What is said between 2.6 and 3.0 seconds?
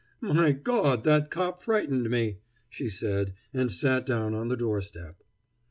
she